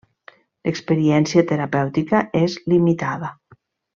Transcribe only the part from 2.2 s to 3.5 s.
és limitada.